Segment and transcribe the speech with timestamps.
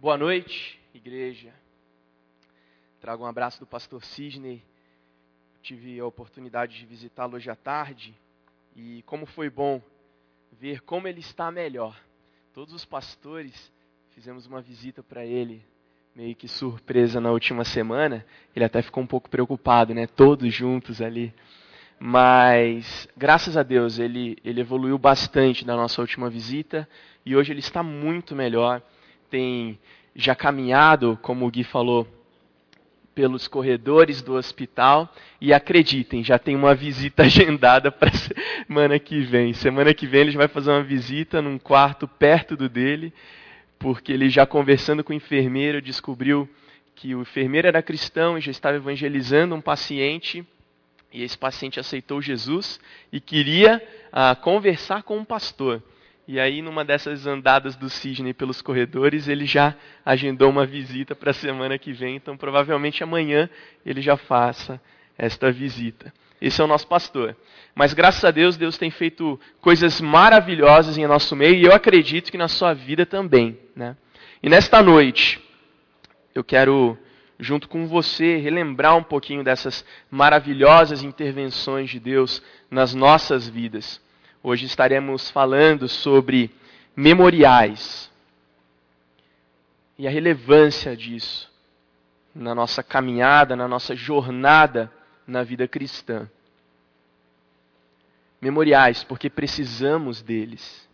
[0.00, 1.52] Boa noite, igreja.
[3.02, 4.62] Trago um abraço do pastor Sidney.
[5.60, 8.14] Tive a oportunidade de visitá-lo hoje à tarde
[8.74, 9.78] e como foi bom
[10.58, 11.94] ver como ele está melhor.
[12.54, 13.70] Todos os pastores
[14.14, 15.62] fizemos uma visita para ele,
[16.16, 18.24] meio que surpresa na última semana.
[18.56, 20.06] Ele até ficou um pouco preocupado, né?
[20.06, 21.34] Todos juntos ali.
[21.98, 26.88] Mas, graças a Deus, ele, ele evoluiu bastante na nossa última visita
[27.22, 28.82] e hoje ele está muito melhor
[29.30, 29.78] tem
[30.14, 32.06] já caminhado, como o Gui falou,
[33.14, 39.52] pelos corredores do hospital e acreditem, já tem uma visita agendada para semana que vem.
[39.52, 43.12] Semana que vem ele vai fazer uma visita num quarto perto do dele,
[43.78, 46.48] porque ele já conversando com o enfermeiro descobriu
[46.94, 50.44] que o enfermeiro era cristão e já estava evangelizando um paciente
[51.12, 52.78] e esse paciente aceitou Jesus
[53.12, 55.82] e queria ah, conversar com um pastor.
[56.32, 59.74] E aí, numa dessas andadas do Sidney pelos corredores, ele já
[60.06, 62.14] agendou uma visita para a semana que vem.
[62.14, 63.50] Então, provavelmente amanhã
[63.84, 64.80] ele já faça
[65.18, 66.14] esta visita.
[66.40, 67.36] Esse é o nosso pastor.
[67.74, 72.30] Mas graças a Deus, Deus tem feito coisas maravilhosas em nosso meio e eu acredito
[72.30, 73.58] que na sua vida também.
[73.74, 73.96] Né?
[74.40, 75.42] E nesta noite,
[76.32, 76.96] eu quero,
[77.40, 84.00] junto com você, relembrar um pouquinho dessas maravilhosas intervenções de Deus nas nossas vidas.
[84.42, 86.50] Hoje estaremos falando sobre
[86.96, 88.10] memoriais
[89.98, 91.50] e a relevância disso
[92.34, 94.90] na nossa caminhada, na nossa jornada
[95.26, 96.26] na vida cristã.
[98.40, 100.88] Memoriais, porque precisamos deles.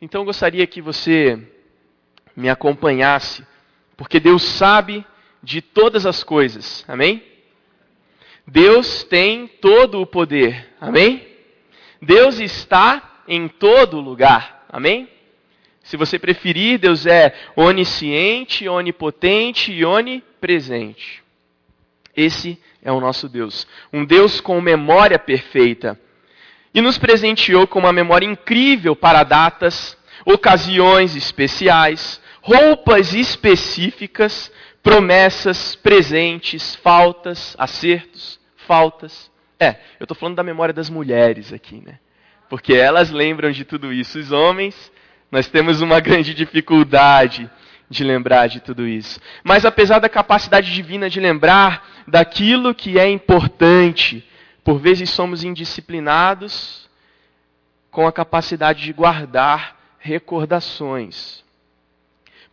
[0.00, 1.40] Então eu gostaria que você
[2.34, 3.46] me acompanhasse,
[3.96, 5.06] porque Deus sabe
[5.40, 6.84] de todas as coisas.
[6.88, 7.35] Amém?
[8.46, 10.74] Deus tem todo o poder.
[10.80, 11.26] Amém?
[12.00, 14.66] Deus está em todo lugar.
[14.68, 15.08] Amém?
[15.82, 21.22] Se você preferir, Deus é onisciente, onipotente e onipresente.
[22.16, 23.66] Esse é o nosso Deus.
[23.92, 25.98] Um Deus com memória perfeita.
[26.72, 36.74] E nos presenteou com uma memória incrível para datas, ocasiões especiais, roupas específicas, promessas, presentes,
[36.76, 39.30] faltas, acertos, faltas.
[39.58, 41.98] É, eu estou falando da memória das mulheres aqui, né?
[42.48, 44.18] Porque elas lembram de tudo isso.
[44.18, 44.92] Os homens,
[45.30, 47.50] nós temos uma grande dificuldade
[47.88, 49.20] de lembrar de tudo isso.
[49.42, 54.24] Mas apesar da capacidade divina de lembrar daquilo que é importante,
[54.64, 56.88] por vezes somos indisciplinados
[57.90, 61.44] com a capacidade de guardar recordações.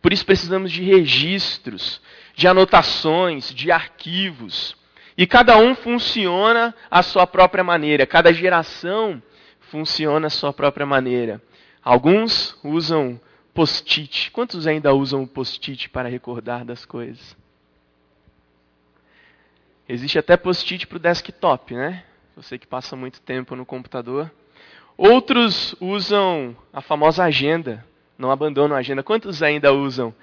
[0.00, 2.00] Por isso precisamos de registros,
[2.34, 4.76] de anotações, de arquivos.
[5.16, 9.22] E cada um funciona à sua própria maneira, cada geração
[9.60, 11.40] funciona à sua própria maneira.
[11.82, 13.20] Alguns usam
[13.52, 14.30] post-it.
[14.32, 17.36] Quantos ainda usam post-it para recordar das coisas?
[19.88, 22.04] Existe até post-it para o desktop, né?
[22.36, 24.30] Você que passa muito tempo no computador.
[24.96, 27.84] Outros usam a famosa agenda.
[28.18, 29.02] Não abandonam a agenda.
[29.02, 30.14] Quantos ainda usam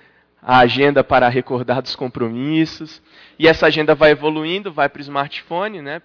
[0.42, 3.02] a agenda para recordar dos compromissos.
[3.38, 6.02] E essa agenda vai evoluindo, vai para o smartphone, né?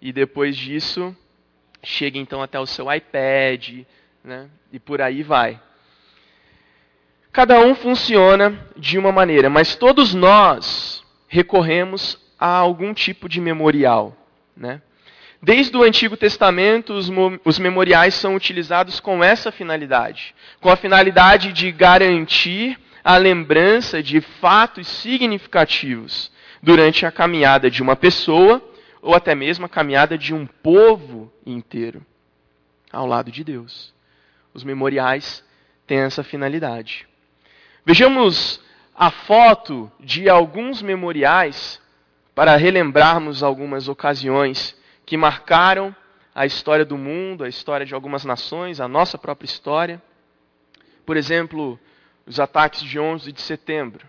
[0.00, 1.16] E depois disso,
[1.82, 3.80] chega então até o seu iPad,
[4.22, 4.48] né?
[4.72, 5.60] E por aí vai.
[7.32, 14.16] Cada um funciona de uma maneira, mas todos nós recorremos a algum tipo de memorial,
[14.56, 14.82] né?
[15.40, 17.08] Desde o Antigo Testamento, os,
[17.44, 24.20] os, memoriais são utilizados com essa finalidade com a finalidade de garantir a lembrança de
[24.20, 26.30] fatos significativos
[26.62, 28.62] durante a caminhada de uma pessoa
[29.00, 32.04] ou até mesmo a caminhada de um povo inteiro
[32.92, 33.94] ao lado de Deus.
[34.52, 35.42] Os memoriais
[35.86, 37.08] têm essa finalidade.
[37.82, 38.60] Vejamos
[38.94, 41.80] a foto de alguns memoriais
[42.34, 45.96] para relembrarmos algumas ocasiões que marcaram
[46.34, 50.02] a história do mundo, a história de algumas nações, a nossa própria história.
[51.06, 51.80] Por exemplo,
[52.28, 54.06] os ataques de 11 de setembro.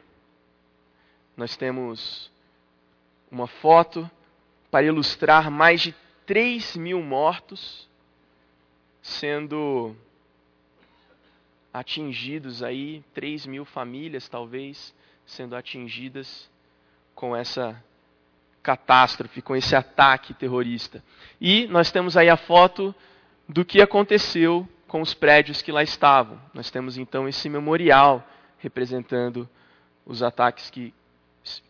[1.38, 2.30] Nós temos
[3.31, 4.12] uma foto
[4.69, 5.95] para ilustrar mais de
[6.25, 7.88] 3 mil mortos
[9.01, 9.95] sendo
[11.74, 14.94] atingidos aí, 3 mil famílias talvez
[15.25, 16.50] sendo atingidas
[17.15, 17.81] com essa
[18.62, 21.01] catástrofe, com esse ataque terrorista.
[21.39, 22.94] E nós temos aí a foto
[23.48, 26.41] do que aconteceu com os prédios que lá estavam.
[26.53, 28.27] Nós temos então esse memorial
[28.57, 29.47] representando
[30.06, 30.94] os ataques que,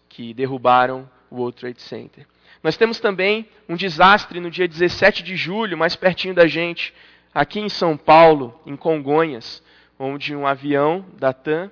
[0.08, 2.26] que derrubaram o World Trade Center.
[2.64, 6.94] Nós temos também um desastre no dia 17 de julho, mais pertinho da gente,
[7.34, 9.62] aqui em São Paulo, em Congonhas,
[10.00, 11.70] onde um avião da TAM,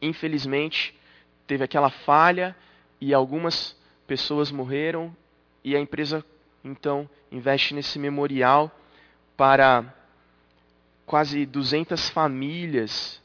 [0.00, 0.96] infelizmente,
[1.46, 2.56] teve aquela falha
[3.00, 3.76] e algumas
[4.06, 5.14] pessoas morreram
[5.64, 6.24] e a empresa
[6.64, 8.70] então investe nesse memorial
[9.36, 9.99] para
[11.10, 13.20] quase 200 famílias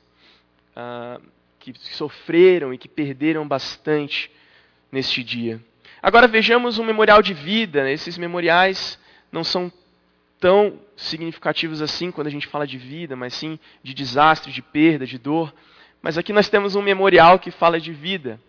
[0.76, 1.22] uh,
[1.60, 4.32] que sofreram e que perderam bastante
[4.92, 5.62] neste dia.
[6.02, 7.88] Agora vejamos um memorial de vida.
[7.92, 8.98] Esses memoriais
[9.32, 9.72] não são
[10.40, 15.06] tão significativos assim quando a gente fala de vida, mas sim de desastre, de perda,
[15.06, 15.54] de dor.
[16.02, 18.42] Mas aqui nós temos um memorial que fala de vida.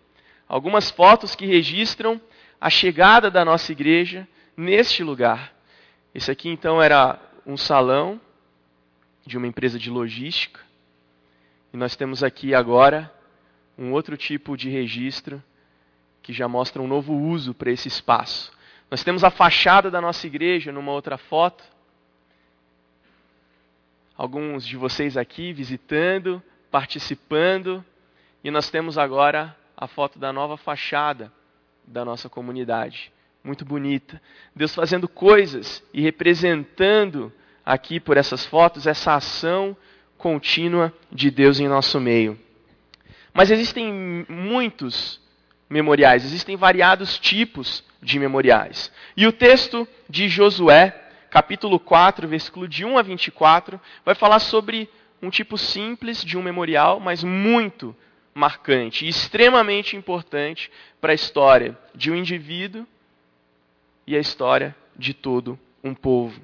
[0.49, 2.19] Algumas fotos que registram
[2.59, 5.53] a chegada da nossa igreja neste lugar.
[6.11, 8.19] Esse aqui então era um salão
[9.27, 10.61] de uma empresa de logística.
[11.73, 13.13] E nós temos aqui agora
[13.77, 15.43] um outro tipo de registro
[16.23, 18.51] que já mostra um novo uso para esse espaço.
[18.89, 21.63] Nós temos a fachada da nossa igreja numa outra foto.
[24.15, 26.41] Alguns de vocês aqui visitando,
[26.71, 27.85] participando,
[28.43, 31.31] e nós temos agora a foto da nova fachada
[31.85, 33.11] da nossa comunidade.
[33.43, 34.21] Muito bonita.
[34.55, 37.31] Deus fazendo coisas e representando
[37.67, 39.75] aqui por essas fotos essa ação
[40.17, 42.39] contínua de Deus em nosso meio.
[43.33, 45.19] Mas existem muitos
[45.69, 48.89] memoriais, existem variados tipos de memoriais.
[49.17, 50.95] E o texto de Josué,
[51.29, 54.89] capítulo 4, versículo de 1 a 24, vai falar sobre
[55.21, 57.93] um tipo simples de um memorial, mas muito
[58.33, 60.71] marcante e extremamente importante
[61.01, 62.87] para a história de um indivíduo
[64.05, 66.39] e a história de todo um povo.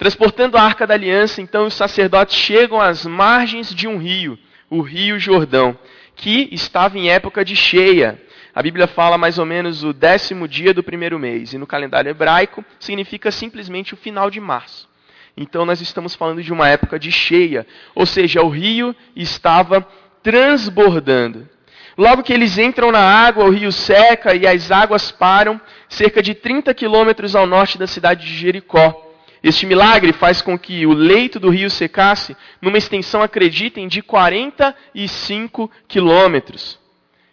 [0.00, 4.38] Transportando a arca da aliança, então os sacerdotes chegam às margens de um rio,
[4.70, 5.76] o Rio Jordão,
[6.16, 8.18] que estava em época de cheia.
[8.54, 12.08] A Bíblia fala mais ou menos o décimo dia do primeiro mês, e no calendário
[12.08, 14.88] hebraico significa simplesmente o final de março.
[15.36, 19.86] Então nós estamos falando de uma época de cheia, ou seja, o rio estava
[20.22, 21.46] transbordando.
[21.94, 25.60] Logo que eles entram na água, o rio seca e as águas param,
[25.90, 29.09] cerca de 30 quilômetros ao norte da cidade de Jericó.
[29.42, 35.70] Este milagre faz com que o leito do rio secasse numa extensão, acreditem, de 45
[35.88, 36.78] quilômetros.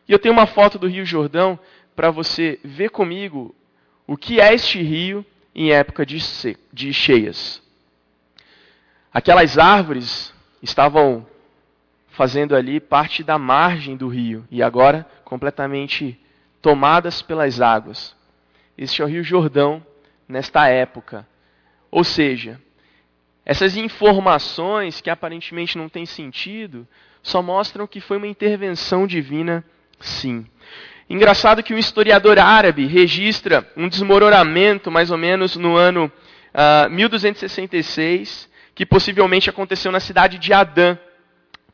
[0.07, 1.59] E eu tenho uma foto do Rio Jordão
[1.95, 3.53] para você ver comigo
[4.05, 6.17] o que é este rio em época de,
[6.71, 7.61] de cheias.
[9.13, 10.33] Aquelas árvores
[10.63, 11.27] estavam
[12.07, 16.17] fazendo ali parte da margem do rio e agora completamente
[16.61, 18.15] tomadas pelas águas.
[18.77, 19.85] Este é o Rio Jordão
[20.27, 21.27] nesta época
[21.91, 22.59] ou seja,
[23.45, 26.87] essas informações que aparentemente não têm sentido
[27.23, 29.63] só mostram que foi uma intervenção divina,
[29.99, 30.45] sim.
[31.09, 36.89] Engraçado que um historiador árabe registra um desmoronamento mais ou menos no ano uh, ah,
[36.89, 40.97] 1266, que possivelmente aconteceu na cidade de Adã,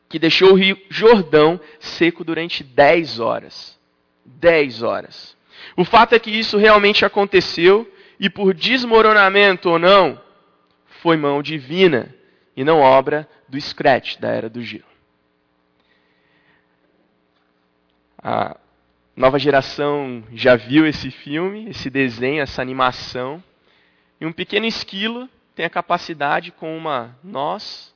[0.08, 3.76] que deixou o rio Jordão seco durante 10 horas.
[4.24, 5.36] 10 horas.
[5.76, 10.20] O fato é que isso realmente aconteceu e por desmoronamento ou não,
[11.02, 12.14] foi mão divina
[12.56, 14.84] e não obra do Scratch da era do gelo.
[18.18, 18.56] A
[19.14, 23.42] nova geração já viu esse filme, esse desenho, essa animação.
[24.20, 27.94] E um pequeno esquilo tem a capacidade, com uma nós,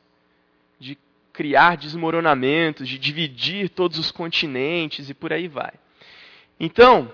[0.78, 0.98] de
[1.32, 5.72] criar desmoronamentos, de dividir todos os continentes e por aí vai.
[6.60, 7.10] Então,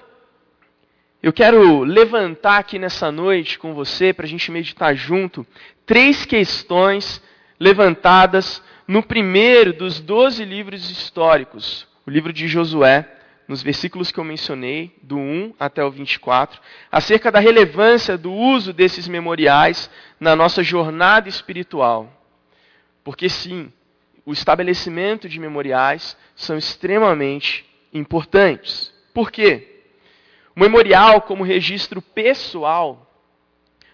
[1.25, 5.47] eu quero levantar aqui nessa noite com você, para a gente meditar junto,
[5.87, 7.19] três questões
[7.59, 13.11] levantadas no primeiro dos doze livros históricos, o livro de Josué,
[13.49, 16.61] nos versículos que eu mencionei, do 1 até o 24,
[16.93, 19.89] acerca da relevância do uso desses memoriais
[20.21, 22.23] na nossa jornada espiritual.
[23.03, 23.73] Porque, sim,
[24.27, 27.65] o estabelecimento de memoriais são extremamente
[27.95, 28.93] importantes.
[29.15, 29.74] Por quê?
[30.57, 33.11] O memorial, como registro pessoal,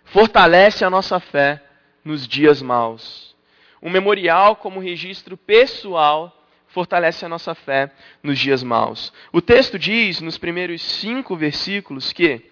[0.05, 1.62] fortalece a nossa fé
[2.05, 3.35] nos dias maus.
[3.81, 6.37] O memorial, como registro pessoal,
[6.69, 7.90] fortalece a nossa fé
[8.23, 9.11] nos dias maus.
[9.33, 12.43] O texto diz, nos primeiros cinco versículos, que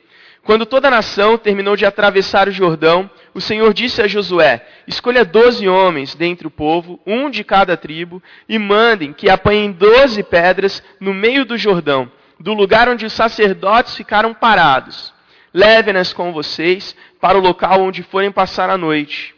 [0.42, 5.22] quando toda a nação terminou de atravessar o Jordão, o Senhor disse a Josué: Escolha
[5.22, 10.82] doze homens dentre o povo, um de cada tribo, e mandem que apanhem doze pedras
[10.98, 15.12] no meio do Jordão do lugar onde os sacerdotes ficaram parados.
[15.52, 19.34] Levem-nas com vocês para o local onde forem passar a noite.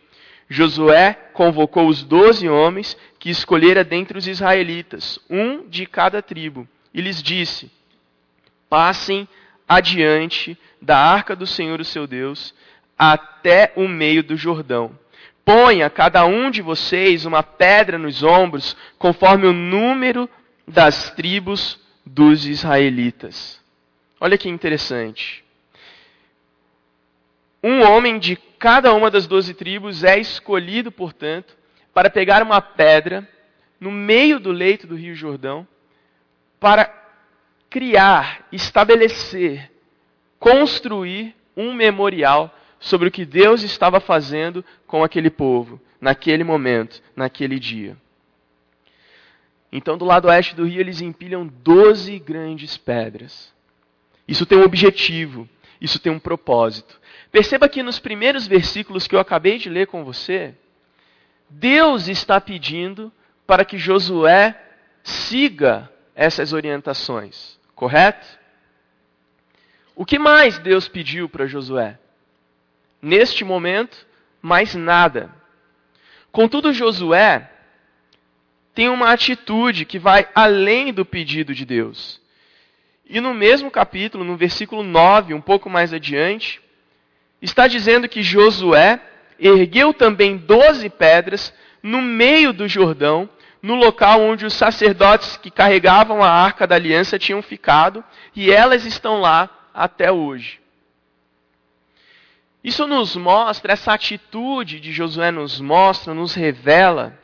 [0.49, 7.01] Josué convocou os doze homens que escolhera dentre os israelitas, um de cada tribo, e
[7.01, 7.71] lhes disse:
[8.69, 9.29] Passem
[9.69, 12.53] adiante da arca do Senhor, o seu Deus,
[12.99, 14.99] até o meio do Jordão.
[15.45, 20.29] ponha cada um de vocês uma pedra nos ombros, conforme o número
[20.67, 21.79] das tribos
[22.13, 23.61] dos israelitas.
[24.21, 25.45] Olha que interessante.
[27.63, 31.57] Um homem de cada uma das doze tribos é escolhido, portanto,
[31.95, 33.29] para pegar uma pedra
[33.79, 35.67] no meio do leito do Rio Jordão,
[36.59, 36.93] para
[37.71, 39.71] criar, estabelecer,
[40.39, 47.59] construir um memorial sobre o que Deus estava fazendo com aquele povo, naquele momento, naquele
[47.59, 47.97] dia.
[49.73, 53.53] Então, do lado oeste do rio, eles empilham doze grandes pedras.
[54.27, 55.49] Isso tem um objetivo,
[55.81, 57.01] isso tem um propósito.
[57.31, 60.55] Perceba que nos primeiros versículos que eu acabei de ler com você,
[61.49, 63.13] Deus está pedindo
[63.47, 64.61] para que Josué
[65.03, 68.27] siga essas orientações, correto?
[69.95, 71.99] O que mais Deus pediu para Josué?
[73.03, 74.07] Neste momento,
[74.41, 75.35] mais nada.
[76.31, 77.50] Contudo, Josué
[78.75, 82.21] tem uma atitude que vai além do pedido de Deus.
[83.09, 86.61] E no mesmo capítulo, no versículo 9, um pouco mais adiante,
[87.43, 89.01] está dizendo que Josué
[89.39, 93.29] ergueu também doze pedras no meio do Jordão,
[93.63, 98.85] no local onde os sacerdotes que carregavam a arca da aliança tinham ficado, e elas
[98.85, 100.61] estão lá até hoje.
[102.63, 107.19] Isso nos mostra, essa atitude de Josué nos mostra, nos revela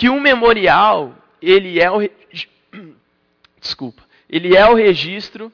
[0.00, 1.98] que um memorial, ele é o
[3.60, 5.52] desculpa, ele é o registro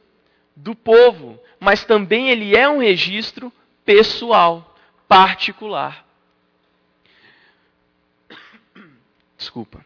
[0.55, 3.53] do povo, mas também ele é um registro
[3.85, 6.07] pessoal, particular.
[9.37, 9.85] Desculpa.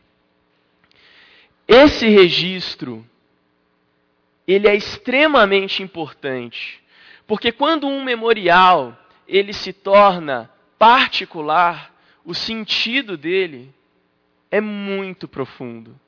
[1.67, 3.03] Esse registro
[4.47, 6.85] ele é extremamente importante,
[7.27, 8.95] porque quando um memorial
[9.27, 11.95] ele se torna particular,
[12.27, 13.75] o sentido dele
[14.51, 15.99] é muito profundo.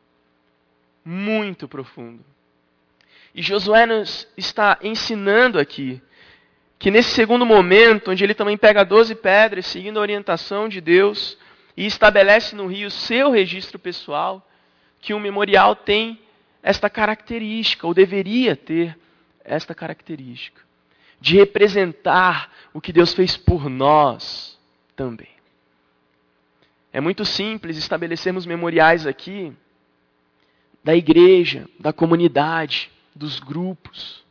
[1.05, 2.25] Muito profundo.
[3.35, 6.03] E Josué nos está ensinando aqui
[6.79, 11.39] que nesse segundo momento, onde ele também pega 12 pedras, seguindo a orientação de Deus,
[11.77, 14.47] e estabelece no rio seu registro pessoal,
[15.01, 16.21] que um memorial tem
[16.61, 18.99] esta característica, ou deveria ter
[19.45, 20.61] esta característica,
[21.21, 24.59] de representar o que Deus fez por nós
[24.97, 25.32] também.
[26.93, 29.57] É muito simples estabelecermos memoriais aqui
[30.85, 34.23] da igreja, da comunidade, dos grupos.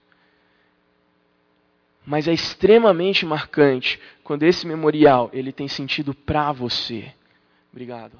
[2.05, 7.11] Mas é extremamente marcante quando esse memorial ele tem sentido para você.
[7.71, 8.19] Obrigado.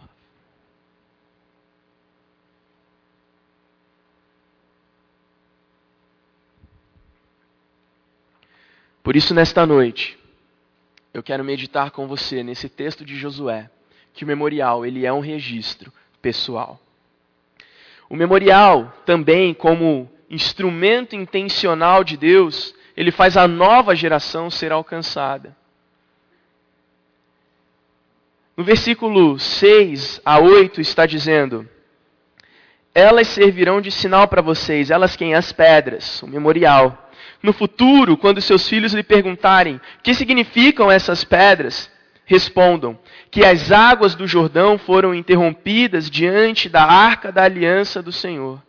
[9.03, 10.17] Por isso, nesta noite,
[11.13, 13.69] eu quero meditar com você nesse texto de Josué
[14.13, 15.91] que o memorial ele é um registro
[16.21, 16.79] pessoal.
[18.09, 25.55] O memorial também, como instrumento intencional de Deus, ele faz a nova geração ser alcançada.
[28.55, 31.67] No versículo 6 a 8 está dizendo:
[32.93, 35.33] Elas servirão de sinal para vocês, elas quem?
[35.33, 37.09] As pedras, o memorial.
[37.41, 41.89] No futuro, quando seus filhos lhe perguntarem: Que significam essas pedras?
[42.31, 42.97] Respondam
[43.29, 48.59] que as águas do Jordão foram interrompidas diante da arca da aliança do Senhor.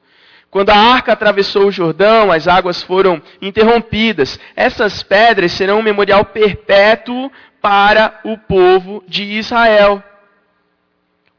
[0.51, 4.39] Quando a arca atravessou o Jordão, as águas foram interrompidas.
[4.55, 10.03] Essas pedras serão um memorial perpétuo para o povo de Israel.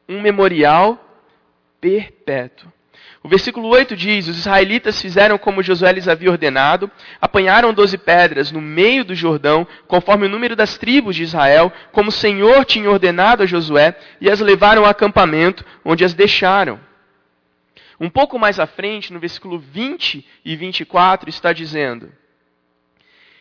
[0.09, 0.97] Um memorial
[1.79, 2.72] perpétuo.
[3.23, 8.51] O versículo 8 diz: Os israelitas fizeram como Josué lhes havia ordenado, apanharam doze pedras
[8.51, 12.91] no meio do Jordão, conforme o número das tribos de Israel, como o Senhor tinha
[12.91, 16.77] ordenado a Josué, e as levaram ao acampamento, onde as deixaram.
[17.97, 22.11] Um pouco mais à frente, no versículo 20 e 24, está dizendo: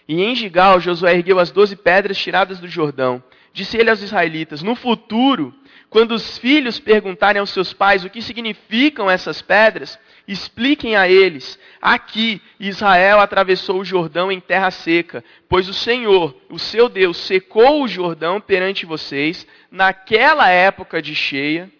[0.07, 3.21] E em Gigal, Josué ergueu as doze pedras tiradas do Jordão.
[3.53, 5.53] Disse ele aos israelitas: No futuro
[5.93, 11.59] quando os filhos perguntarem aos seus pais o que significam essas pedras, expliquem a eles:
[11.83, 17.83] aqui Israel atravessou o Jordão em terra seca, pois o Senhor, o seu Deus, secou
[17.83, 21.71] o Jordão perante vocês naquela época de cheia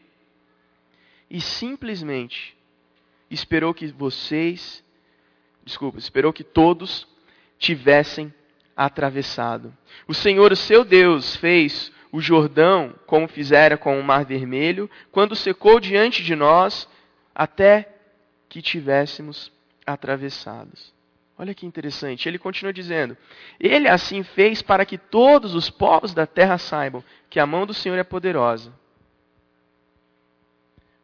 [1.31, 2.55] e simplesmente
[3.31, 4.85] esperou que vocês,
[5.65, 7.09] desculpa, esperou que todos
[7.59, 8.31] tivessem
[8.77, 9.75] atravessado.
[10.07, 15.35] O Senhor, o seu Deus, fez o Jordão, como fizera com o Mar Vermelho, quando
[15.35, 16.87] secou diante de nós,
[17.35, 17.89] até
[18.51, 19.51] que tivéssemos
[19.87, 20.93] atravessados.
[21.39, 22.29] Olha que interessante.
[22.29, 23.17] Ele continua dizendo:
[23.59, 27.73] Ele assim fez para que todos os povos da terra saibam que a mão do
[27.73, 28.73] Senhor é poderosa.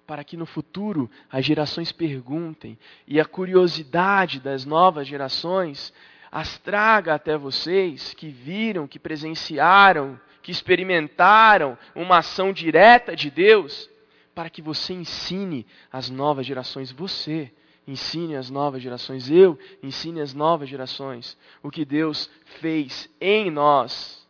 [0.06, 5.92] Para que no futuro as gerações perguntem e a curiosidade das novas gerações
[6.30, 13.88] as traga até vocês que viram, que presenciaram, que experimentaram uma ação direta de Deus,
[14.34, 17.52] para que você ensine as novas gerações, você
[17.86, 22.30] ensine as novas gerações, eu ensine as novas gerações o que Deus
[22.60, 24.26] fez em nós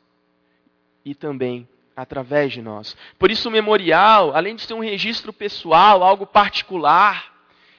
[1.05, 2.97] e também através de nós.
[3.19, 7.38] Por isso o memorial, além de ser um registro pessoal, algo particular,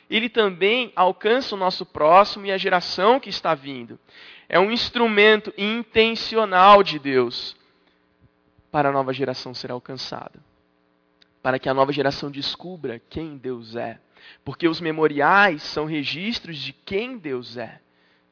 [0.10, 4.00] ele também alcança o nosso próximo e a geração que está vindo.
[4.48, 7.56] É um instrumento intencional de Deus
[8.72, 10.40] para a nova geração ser alcançada.
[11.42, 14.00] Para que a nova geração descubra quem Deus é.
[14.44, 17.80] Porque os memoriais são registros de quem Deus é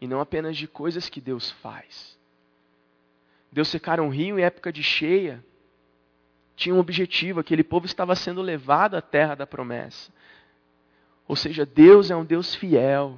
[0.01, 2.17] e não apenas de coisas que Deus faz.
[3.51, 5.43] Deus secar um rio em época de cheia
[6.55, 10.11] tinha um objetivo: aquele povo estava sendo levado à terra da promessa.
[11.27, 13.17] Ou seja, Deus é um Deus fiel,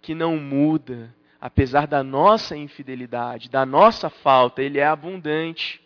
[0.00, 5.80] que não muda, apesar da nossa infidelidade, da nossa falta, Ele é abundante.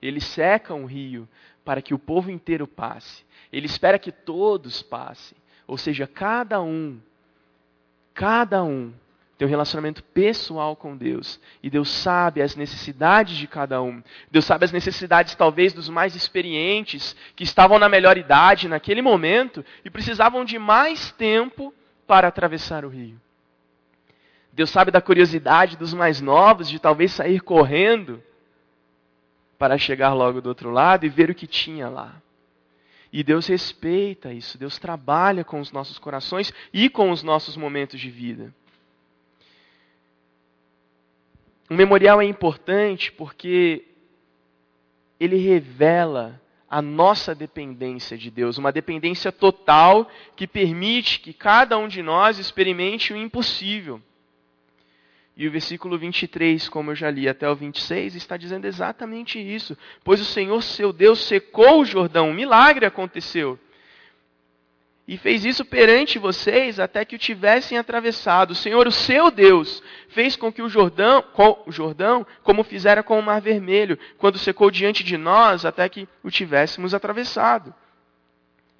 [0.00, 1.28] Ele seca um rio
[1.64, 3.24] para que o povo inteiro passe.
[3.52, 5.36] Ele espera que todos passem.
[5.66, 7.00] Ou seja, cada um,
[8.14, 8.92] cada um
[9.36, 11.38] tem um relacionamento pessoal com Deus.
[11.62, 14.02] E Deus sabe as necessidades de cada um.
[14.30, 19.64] Deus sabe as necessidades, talvez, dos mais experientes, que estavam na melhor idade naquele momento
[19.84, 21.74] e precisavam de mais tempo
[22.06, 23.20] para atravessar o rio.
[24.52, 28.22] Deus sabe da curiosidade dos mais novos, de talvez sair correndo
[29.58, 32.22] para chegar logo do outro lado e ver o que tinha lá.
[33.12, 38.00] E Deus respeita isso, Deus trabalha com os nossos corações e com os nossos momentos
[38.00, 38.52] de vida.
[41.68, 43.84] O memorial é importante porque
[45.18, 51.88] ele revela a nossa dependência de Deus, uma dependência total que permite que cada um
[51.88, 54.00] de nós experimente o impossível.
[55.36, 59.76] E o versículo 23, como eu já li até o 26, está dizendo exatamente isso.
[60.02, 63.58] Pois o Senhor, seu Deus, secou o Jordão, um milagre aconteceu
[65.08, 68.50] e fez isso perante vocês até que o tivessem atravessado.
[68.50, 73.04] O Senhor, o seu Deus, fez com que o Jordão, com, o Jordão, como fizera
[73.04, 77.72] com o Mar Vermelho, quando secou diante de nós até que o tivéssemos atravessado.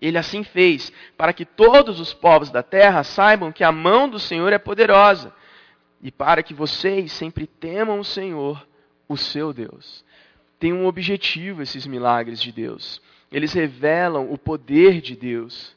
[0.02, 4.18] Ele assim fez, para que todos os povos da terra saibam que a mão do
[4.18, 5.32] Senhor é poderosa,
[6.02, 8.66] e para que vocês sempre temam o Senhor,
[9.08, 10.04] o seu Deus.
[10.58, 13.00] Tem um objetivo esses milagres de Deus.
[13.30, 15.75] Eles revelam o poder de Deus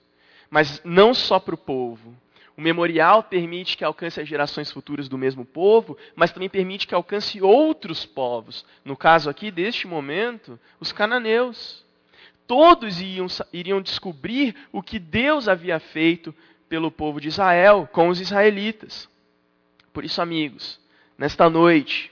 [0.49, 2.15] mas não só para o povo.
[2.57, 6.93] O memorial permite que alcance as gerações futuras do mesmo povo, mas também permite que
[6.93, 8.65] alcance outros povos.
[8.83, 11.85] No caso aqui, deste momento, os cananeus.
[12.45, 16.35] Todos iam, iriam descobrir o que Deus havia feito
[16.67, 19.07] pelo povo de Israel, com os israelitas.
[19.93, 20.79] Por isso, amigos,
[21.17, 22.12] nesta noite,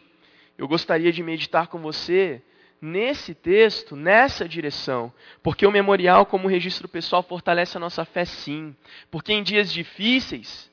[0.58, 2.42] eu gostaria de meditar com você
[2.82, 5.12] nesse texto, nessa direção.
[5.42, 8.76] Porque o memorial, como registro pessoal, fortalece a nossa fé, sim.
[9.10, 10.72] Porque em dias difíceis,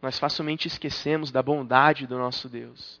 [0.00, 3.00] nós facilmente esquecemos da bondade do nosso Deus.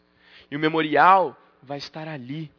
[0.50, 2.50] E o memorial vai estar ali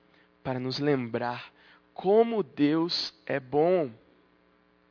[0.43, 1.51] para nos lembrar
[1.93, 3.91] como Deus é bom.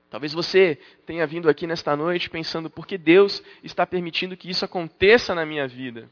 [0.08, 4.64] Talvez você tenha vindo aqui nesta noite pensando por que Deus está permitindo que isso
[4.64, 6.08] aconteça na minha vida.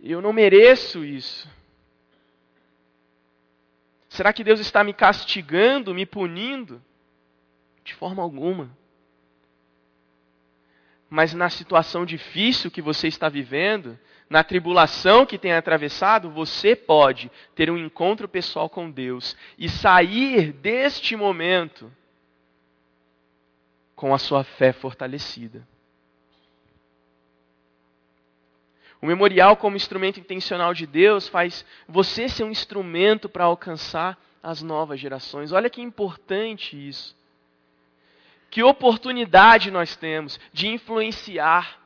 [0.00, 1.48] Eu não mereço isso.
[4.08, 6.82] Será que Deus está me castigando, me punindo?
[7.84, 8.70] De forma alguma.
[11.10, 17.30] Mas na situação difícil que você está vivendo, na tribulação que tem atravessado, você pode
[17.54, 21.90] ter um encontro pessoal com Deus e sair deste momento
[23.96, 25.66] com a sua fé fortalecida.
[29.00, 34.60] O memorial, como instrumento intencional de Deus, faz você ser um instrumento para alcançar as
[34.60, 35.52] novas gerações.
[35.52, 37.16] Olha que importante isso.
[38.50, 41.80] Que oportunidade nós temos de influenciar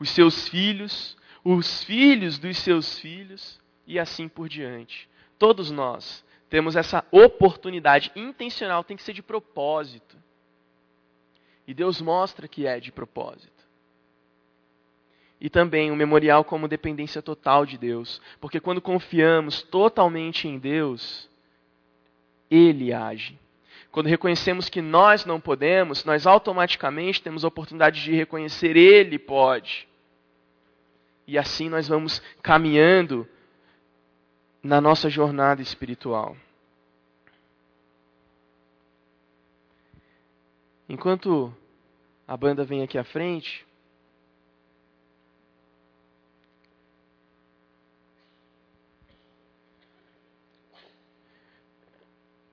[0.00, 5.08] os seus filhos, os filhos dos seus filhos e assim por diante.
[5.38, 10.16] Todos nós temos essa oportunidade intencional, tem que ser de propósito.
[11.68, 13.51] E Deus mostra que é de propósito
[15.42, 18.22] e também o memorial como dependência total de Deus.
[18.40, 21.28] Porque quando confiamos totalmente em Deus,
[22.48, 23.36] Ele age.
[23.90, 29.88] Quando reconhecemos que nós não podemos, nós automaticamente temos a oportunidade de reconhecer Ele pode.
[31.26, 33.28] E assim nós vamos caminhando
[34.62, 36.36] na nossa jornada espiritual.
[40.88, 41.52] Enquanto
[42.28, 43.66] a banda vem aqui à frente,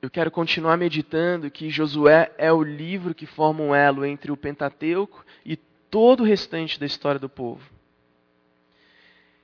[0.02, 4.38] eu quero continuar meditando que Josué é o livro que forma um elo entre o
[4.38, 7.70] Pentateuco e todo o restante da história do povo.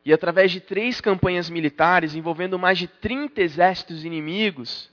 [0.05, 4.89] E através de três campanhas militares envolvendo mais de 30 exércitos inimigos,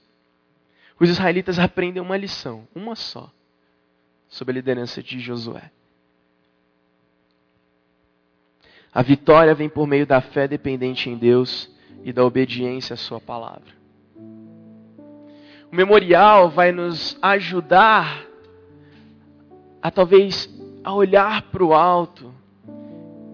[0.98, 3.31] os israelitas aprendem uma lição, uma só,
[4.29, 5.70] sobre a liderança de Josué.
[8.92, 11.70] A vitória vem por meio da fé dependente em Deus
[12.05, 13.82] e da obediência à Sua palavra.
[15.73, 18.27] O memorial vai nos ajudar
[19.81, 20.47] a talvez
[20.85, 22.31] a olhar para o alto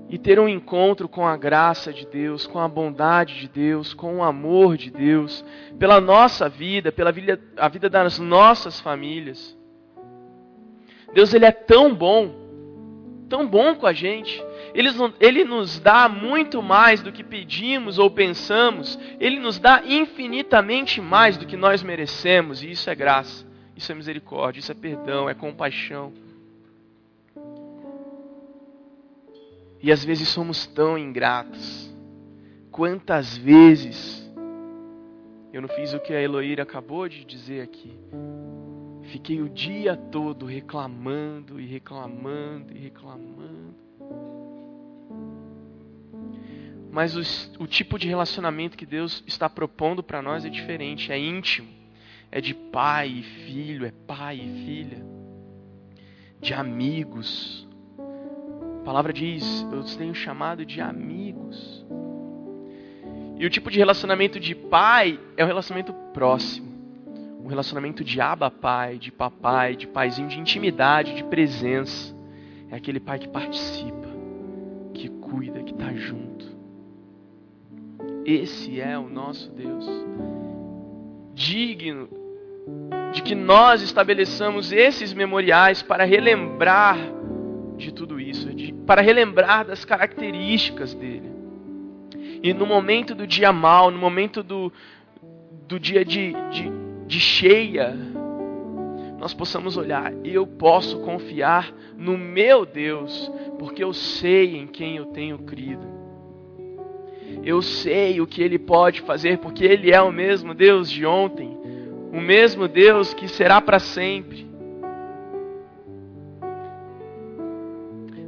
[0.08, 4.18] e ter um encontro com a graça de Deus, com a bondade de Deus, com
[4.18, 5.44] o amor de Deus,
[5.80, 9.58] pela nossa vida, pela vida, a vida das nossas famílias.
[11.12, 12.30] Deus ele é tão bom,
[13.28, 14.40] tão bom com a gente,
[14.74, 18.98] ele, ele nos dá muito mais do que pedimos ou pensamos.
[19.18, 22.62] Ele nos dá infinitamente mais do que nós merecemos.
[22.62, 26.12] E isso é graça, isso é misericórdia, isso é perdão, é compaixão.
[29.82, 31.88] E às vezes somos tão ingratos.
[32.70, 34.28] Quantas vezes
[35.52, 37.96] eu não fiz o que a Eloíra acabou de dizer aqui.
[39.04, 43.87] Fiquei o dia todo reclamando e reclamando e reclamando.
[46.90, 47.14] Mas
[47.58, 51.68] o, tipo de relacionamento que Deus está propondo para nós é diferente, é íntimo.
[52.30, 55.04] É de pai e filho, é pai e filha.
[56.40, 57.66] De amigos.
[58.80, 61.86] A palavra diz: Eu os tenho chamado de amigos.
[63.38, 66.68] E o tipo de relacionamento de pai é o relacionamento próximo.
[67.40, 72.14] Um relacionamento de aba pai, de papai, de paizinho, de intimidade, de presença.
[72.70, 74.08] É aquele pai que participa,
[74.92, 76.27] que cuida, que está junto.
[78.28, 79.88] Esse é o nosso Deus.
[81.32, 82.10] Digno
[83.14, 86.98] de que nós estabeleçamos esses memoriais para relembrar
[87.78, 91.32] de tudo isso, de, para relembrar das características dele.
[92.42, 94.70] E no momento do dia mal, no momento do,
[95.66, 96.70] do dia de, de,
[97.06, 97.96] de cheia,
[99.18, 105.06] nós possamos olhar, eu posso confiar no meu Deus, porque eu sei em quem eu
[105.06, 105.97] tenho crido.
[107.42, 111.56] Eu sei o que Ele pode fazer, porque Ele é o mesmo Deus de ontem,
[112.12, 114.46] o mesmo Deus que será para sempre.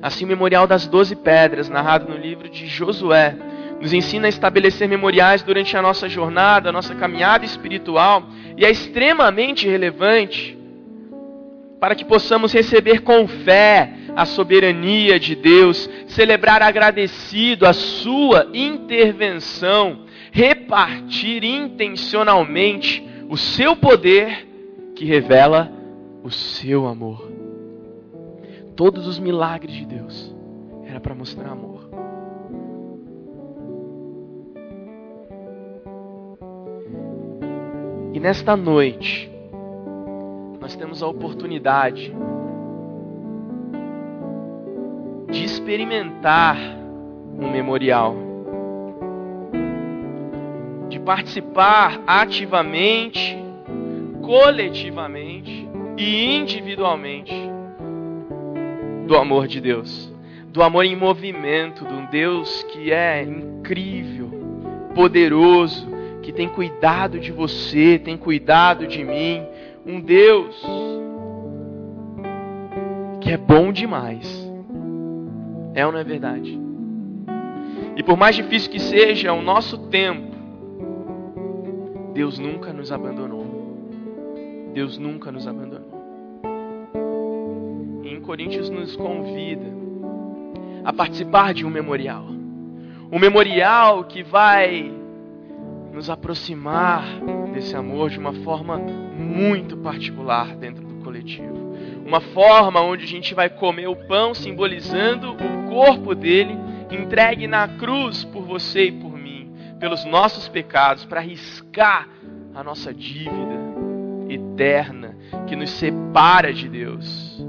[0.03, 3.37] Assim, o memorial das doze pedras, narrado no livro de Josué,
[3.81, 8.25] nos ensina a estabelecer memoriais durante a nossa jornada, a nossa caminhada espiritual,
[8.57, 10.59] e é extremamente relevante
[11.79, 20.01] para que possamos receber com fé a soberania de Deus, celebrar agradecido a sua intervenção,
[20.33, 24.49] repartir intencionalmente o seu poder
[24.95, 25.73] que revela
[26.23, 27.31] o seu amor.
[28.77, 30.35] Todos os milagres de Deus
[30.85, 31.89] era para mostrar amor.
[38.13, 39.31] E nesta noite,
[40.61, 42.13] nós temos a oportunidade
[45.31, 46.59] de experimentar
[47.39, 48.17] um memorial,
[50.89, 53.39] de participar ativamente,
[54.23, 57.33] coletivamente e individualmente
[59.07, 60.13] do amor de Deus,
[60.49, 64.31] do amor em movimento, de um Deus que é incrível,
[64.95, 65.89] poderoso,
[66.23, 69.43] que tem cuidado de você, tem cuidado de mim,
[69.87, 70.61] um Deus
[73.21, 74.50] que é bom demais
[75.75, 76.59] é ou não é verdade?
[77.97, 80.31] E por mais difícil que seja o nosso tempo,
[82.15, 83.47] Deus nunca nos abandonou.
[84.73, 86.01] Deus nunca nos abandonou.
[88.03, 89.67] E em Coríntios nos convida
[90.85, 92.25] a participar de um memorial.
[93.13, 94.93] Um memorial que vai
[95.93, 97.05] nos aproximar
[97.53, 101.70] desse amor de uma forma muito particular dentro do coletivo
[102.11, 106.59] uma forma onde a gente vai comer o pão simbolizando o corpo dele
[106.91, 112.09] entregue na cruz por você e por mim, pelos nossos pecados, para riscar
[112.53, 113.61] a nossa dívida
[114.29, 117.41] eterna que nos separa de Deus.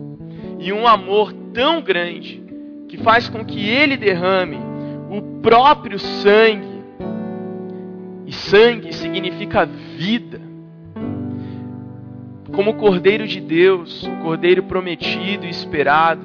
[0.59, 2.43] E um amor tão grande
[2.87, 4.59] que faz com que Ele derrame
[5.09, 6.83] o próprio sangue.
[8.27, 10.39] E sangue significa vida.
[12.53, 16.21] Como o Cordeiro de Deus, o Cordeiro prometido e esperado,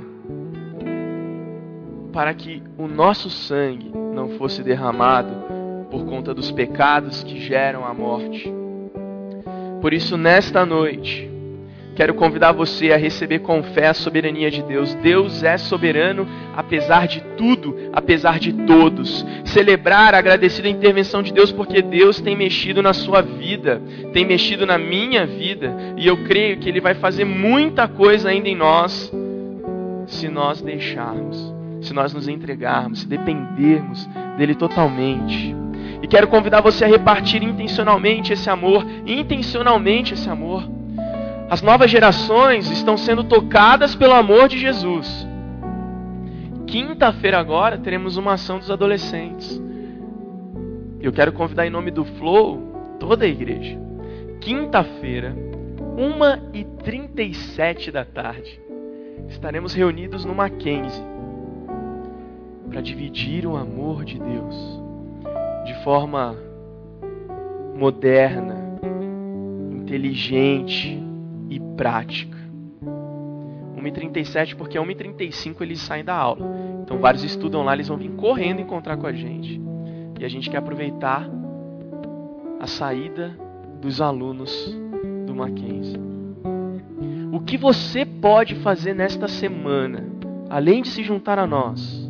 [2.12, 5.30] para que o nosso sangue não fosse derramado
[5.90, 8.52] por conta dos pecados que geram a morte.
[9.80, 11.30] Por isso, nesta noite,
[11.96, 14.94] quero convidar você a receber com fé a soberania de Deus.
[14.96, 19.26] Deus é soberano apesar de tudo, apesar de todos.
[19.44, 23.82] Celebrar, agradecer a intervenção de Deus, porque Deus tem mexido na sua vida,
[24.12, 28.48] tem mexido na minha vida, e eu creio que Ele vai fazer muita coisa ainda
[28.48, 29.10] em nós,
[30.06, 35.54] se nós deixarmos se nós nos entregarmos, se dependermos dele totalmente.
[36.02, 40.68] E quero convidar você a repartir intencionalmente esse amor, intencionalmente esse amor.
[41.48, 45.26] As novas gerações estão sendo tocadas pelo amor de Jesus.
[46.66, 49.62] Quinta-feira agora teremos uma ação dos adolescentes.
[51.00, 52.60] Eu quero convidar em nome do Flow
[52.98, 53.78] toda a igreja.
[54.40, 55.36] Quinta-feira,
[55.96, 58.60] 1h37 da tarde,
[59.28, 61.04] estaremos reunidos no Mackenzie
[62.68, 64.82] para dividir o amor de Deus
[65.64, 66.36] de forma
[67.76, 68.56] moderna,
[69.70, 71.05] inteligente
[71.48, 72.36] e prática.
[73.76, 76.46] 1h37, porque 1h35 eles saem da aula.
[76.82, 79.60] Então vários estudam lá, eles vão vir correndo encontrar com a gente.
[80.18, 81.28] E a gente quer aproveitar
[82.60, 83.36] a saída
[83.80, 84.76] dos alunos
[85.26, 86.00] do Mackenzie.
[87.32, 90.04] O que você pode fazer nesta semana,
[90.48, 92.06] além de se juntar a nós?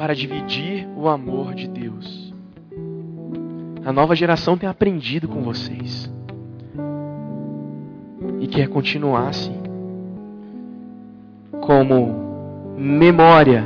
[0.00, 2.32] para dividir o amor de Deus.
[3.84, 6.10] A nova geração tem aprendido com vocês
[8.40, 9.54] e quer continuar assim.
[11.60, 13.64] Como memória,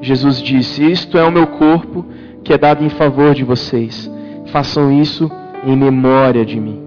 [0.00, 2.04] Jesus disse: Isto é o meu corpo
[2.42, 4.10] que é dado em favor de vocês.
[4.46, 5.30] Façam isso
[5.64, 6.80] em memória de mim.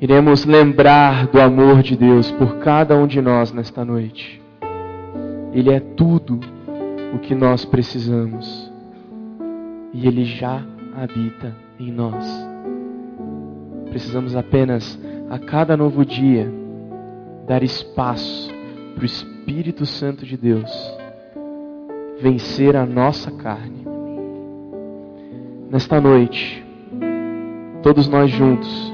[0.00, 4.40] Iremos lembrar do amor de Deus por cada um de nós nesta noite.
[5.52, 6.40] Ele é tudo
[7.14, 8.72] o que nós precisamos.
[9.92, 10.62] E Ele já
[10.96, 12.24] habita em nós.
[13.90, 14.98] Precisamos apenas,
[15.28, 16.50] a cada novo dia,
[17.46, 18.50] dar espaço
[18.94, 20.70] para o Espírito Santo de Deus
[22.20, 23.86] vencer a nossa carne.
[25.70, 26.64] Nesta noite,
[27.82, 28.92] todos nós juntos,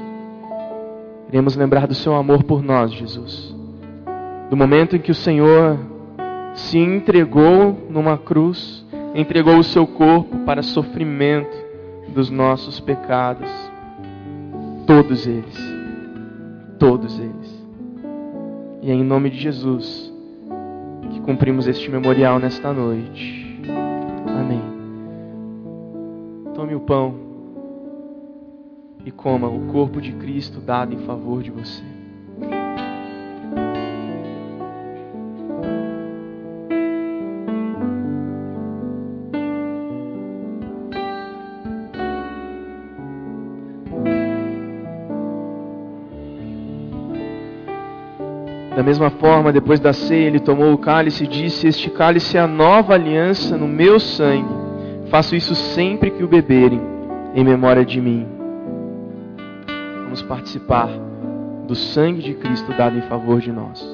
[1.27, 3.55] iremos lembrar do Seu amor por nós, Jesus.
[4.49, 5.77] Do momento em que o Senhor
[6.53, 11.55] se entregou numa cruz, entregou o seu corpo para sofrimento
[12.09, 13.49] dos nossos pecados.
[14.87, 15.57] Todos eles.
[16.79, 17.67] Todos eles.
[18.81, 20.13] E é em nome de Jesus
[21.11, 23.61] que cumprimos este memorial nesta noite.
[24.39, 24.61] Amém.
[26.55, 27.15] Tome o pão
[29.03, 31.96] e coma o corpo de Cristo dado em favor de você.
[48.87, 52.47] Mesma forma, depois da ceia, ele tomou o cálice e disse: Este cálice é a
[52.47, 54.47] nova aliança no meu sangue.
[55.09, 56.79] Faço isso sempre que o beberem,
[57.35, 58.25] em memória de mim.
[60.03, 60.89] Vamos participar
[61.67, 63.85] do sangue de Cristo dado em favor de nós.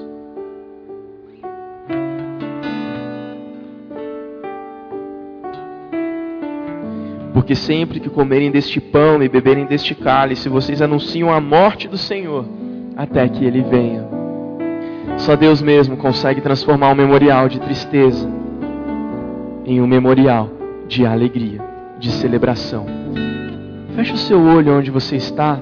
[7.33, 11.97] Porque sempre que comerem deste pão e beberem deste cálice, vocês anunciam a morte do
[11.97, 12.45] Senhor
[12.95, 14.12] até que ele venha.
[15.23, 18.29] Só Deus mesmo consegue transformar um memorial de tristeza
[19.65, 20.49] em um memorial
[20.85, 21.61] de alegria,
[21.97, 22.85] de celebração.
[23.95, 25.57] Feche o seu olho onde você está.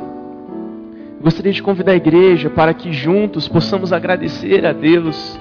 [1.22, 5.40] Gostaria de convidar a igreja para que juntos possamos agradecer a Deus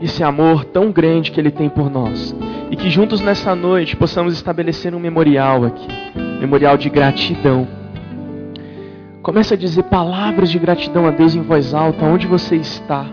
[0.00, 2.32] esse amor tão grande que Ele tem por nós.
[2.70, 5.88] E que juntos nessa noite possamos estabelecer um memorial aqui
[6.40, 7.66] memorial de gratidão
[9.24, 13.06] Comece a dizer palavras de gratidão a Deus em voz alta, onde você está.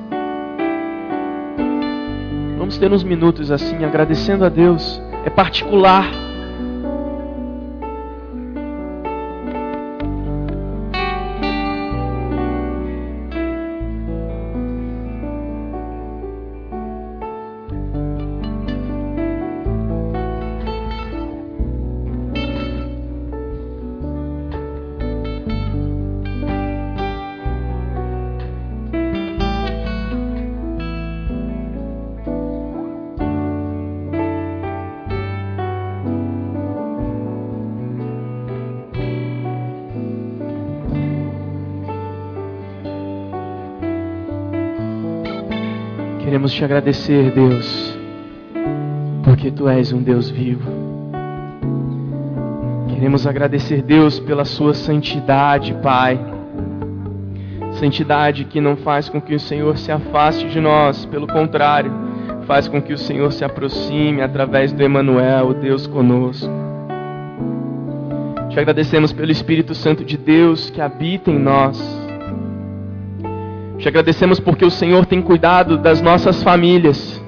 [2.57, 5.01] Vamos ter uns minutos assim, agradecendo a Deus.
[5.23, 6.05] É particular.
[46.31, 47.99] Queremos te agradecer, Deus,
[49.21, 50.63] porque tu és um Deus vivo.
[52.87, 56.17] Queremos agradecer, Deus, pela sua santidade, Pai.
[57.73, 61.91] Santidade que não faz com que o Senhor se afaste de nós, pelo contrário,
[62.47, 66.49] faz com que o Senhor se aproxime através do Emanuel, o Deus conosco.
[68.51, 72.00] Te agradecemos pelo Espírito Santo de Deus que habita em nós.
[73.81, 77.19] Te agradecemos porque o Senhor tem cuidado das nossas famílias.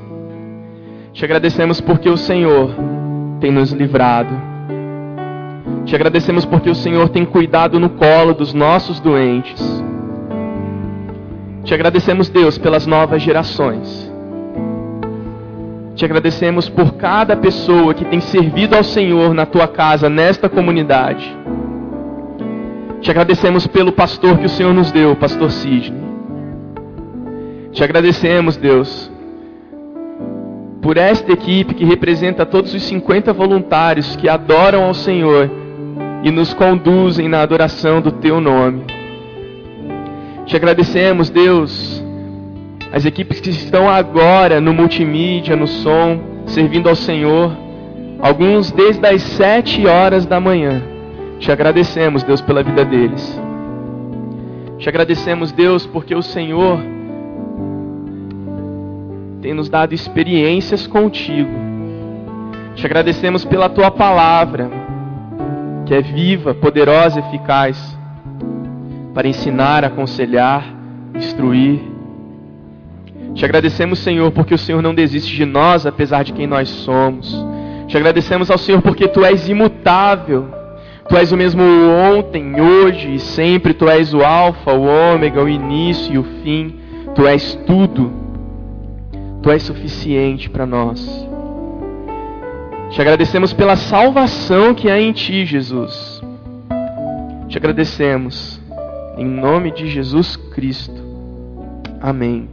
[1.11, 2.69] Te agradecemos porque o Senhor
[3.39, 4.29] tem nos livrado.
[5.83, 9.83] Te agradecemos porque o Senhor tem cuidado no colo dos nossos doentes.
[11.63, 14.13] Te agradecemos, Deus, pelas novas gerações.
[15.95, 21.35] Te agradecemos por cada pessoa que tem servido ao Senhor na tua casa, nesta comunidade.
[23.01, 26.12] Te agradecemos pelo pastor que o Senhor nos deu, pastor Sidney.
[27.73, 29.11] Te agradecemos, Deus,
[30.79, 35.49] por esta equipe que representa todos os 50 voluntários que adoram ao Senhor
[36.23, 38.83] e nos conduzem na adoração do teu nome.
[40.45, 42.03] Te agradecemos, Deus,
[42.91, 47.57] as equipes que estão agora no multimídia, no som, servindo ao Senhor,
[48.19, 50.79] alguns desde as sete horas da manhã.
[51.39, 53.41] Te agradecemos, Deus, pela vida deles.
[54.77, 56.93] Te agradecemos, Deus, porque o Senhor
[59.43, 61.51] tem nos dado experiências contigo.
[62.75, 64.71] Te agradecemos pela tua palavra,
[65.85, 67.77] que é viva, poderosa, eficaz,
[69.13, 70.63] para ensinar, aconselhar,
[71.13, 71.81] instruir.
[73.35, 77.45] Te agradecemos, Senhor, porque o Senhor não desiste de nós, apesar de quem nós somos.
[77.87, 80.47] Te agradecemos ao Senhor porque tu és imutável.
[81.09, 81.61] Tu és o mesmo
[82.15, 83.73] ontem, hoje e sempre.
[83.73, 86.79] Tu és o Alfa, o Ômega, o início e o fim.
[87.13, 88.23] Tu és tudo.
[89.43, 91.05] Tu és suficiente para nós.
[92.91, 96.21] Te agradecemos pela salvação que há em Ti, Jesus.
[97.49, 98.61] Te agradecemos.
[99.17, 100.95] Em nome de Jesus Cristo.
[101.99, 102.47] Amém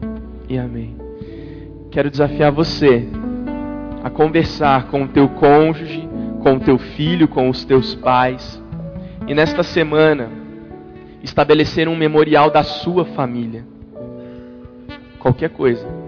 [0.48, 0.96] e amém.
[1.92, 3.08] Quero desafiar você
[4.02, 6.08] a conversar com o teu cônjuge,
[6.42, 8.60] com o teu filho, com os teus pais.
[9.28, 10.28] E nesta semana,
[11.22, 13.64] estabelecer um memorial da sua família.
[15.20, 15.99] Qualquer coisa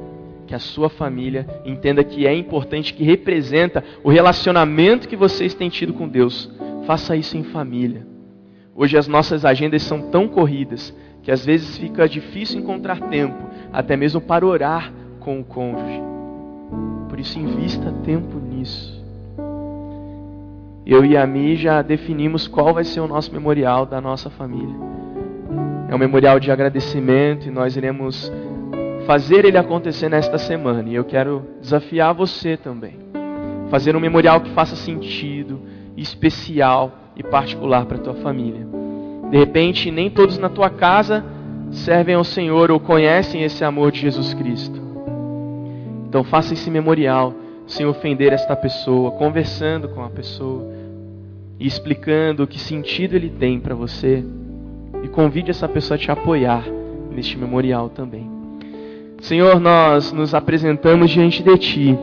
[0.53, 5.71] que a sua família entenda que é importante, que representa o relacionamento que vocês têm
[5.71, 6.53] tido com Deus.
[6.87, 8.07] Faça isso em família.
[8.77, 13.97] Hoje as nossas agendas são tão corridas que às vezes fica difícil encontrar tempo, até
[13.97, 16.03] mesmo para orar com o cônjuge.
[17.09, 19.03] Por isso, invista tempo nisso.
[20.85, 24.77] Eu e a Mi já definimos qual vai ser o nosso memorial da nossa família.
[25.89, 28.31] É um memorial de agradecimento e nós iremos
[29.07, 30.89] fazer ele acontecer nesta semana.
[30.89, 32.99] E eu quero desafiar você também.
[33.71, 35.61] Fazer um memorial que faça sentido,
[35.97, 38.67] especial e particular para a tua família.
[39.31, 41.25] De repente, nem todos na tua casa
[41.71, 44.81] servem ao Senhor ou conhecem esse amor de Jesus Cristo.
[46.07, 47.33] Então faça esse memorial
[47.67, 50.71] sem ofender esta pessoa, conversando com a pessoa
[51.59, 54.23] e explicando que sentido ele tem para você.
[55.03, 56.65] E convide essa pessoa a te apoiar
[57.11, 58.42] neste memorial também.
[59.23, 61.99] Senhor, nós nos apresentamos diante de Ti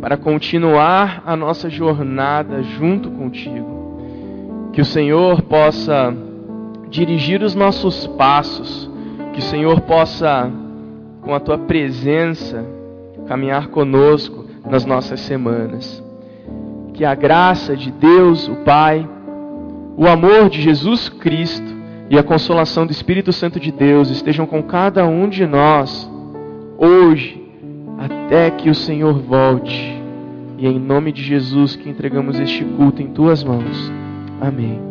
[0.00, 4.70] para continuar a nossa jornada junto contigo.
[4.72, 6.16] Que o Senhor possa
[6.88, 8.90] dirigir os nossos passos,
[9.34, 10.50] que o Senhor possa,
[11.20, 12.64] com a Tua presença,
[13.28, 16.02] caminhar conosco nas nossas semanas.
[16.94, 19.06] Que a graça de Deus, o Pai,
[19.98, 21.75] o amor de Jesus Cristo,
[22.08, 26.08] e a consolação do Espírito Santo de Deus estejam com cada um de nós,
[26.78, 27.42] hoje,
[27.98, 29.96] até que o Senhor volte.
[30.58, 33.92] E é em nome de Jesus que entregamos este culto em tuas mãos.
[34.40, 34.85] Amém.